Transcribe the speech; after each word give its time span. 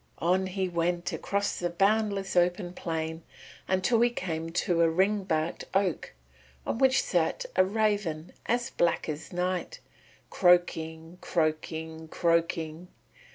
On 0.17 0.47
he 0.47 0.67
went 0.67 1.13
across 1.13 1.59
the 1.59 1.69
boundless 1.69 2.35
open 2.35 2.73
plain 2.73 3.21
until 3.67 4.01
he 4.01 4.09
came 4.09 4.49
to 4.53 4.81
a 4.81 4.89
ring 4.89 5.23
barked 5.25 5.65
oak 5.75 6.15
on 6.65 6.79
which 6.79 7.03
sat 7.03 7.45
a 7.55 7.63
raven 7.63 8.33
as 8.47 8.71
black 8.71 9.07
as 9.07 9.31
night, 9.31 9.79
croaking, 10.31 11.19
croaking, 11.21 12.07
croaking. 12.07 12.87